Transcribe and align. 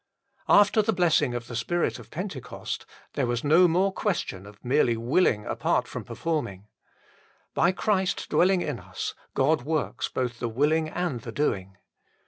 After 0.49 0.81
the 0.81 0.93
blessing 0.93 1.35
of 1.35 1.45
the 1.45 1.55
Spirit 1.55 1.99
of 1.99 2.09
Pentecost, 2.09 2.87
there 3.13 3.27
was 3.27 3.43
no 3.43 3.67
more 3.67 3.93
question 3.93 4.47
of 4.47 4.65
merely 4.65 4.97
willing 4.97 5.45
apart 5.45 5.87
from 5.87 6.03
performing. 6.03 6.65
By 7.53 7.71
Christ 7.71 8.27
dwelling 8.27 8.63
in 8.63 8.79
us 8.79 9.13
God 9.35 9.61
works 9.61 10.07
both 10.09 10.39
the 10.39 10.49
willing 10.49 10.89
and 10.89 11.19
the 11.21 11.31
doing. 11.31 11.77